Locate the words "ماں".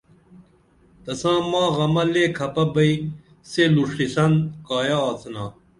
1.51-1.69